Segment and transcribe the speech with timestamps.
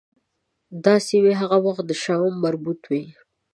[0.83, 3.03] دا سیمې هغه وخت د شام مربوط وې.